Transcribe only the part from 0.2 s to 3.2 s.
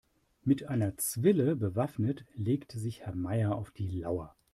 Mit einer Zwille bewaffnet legt sich Herr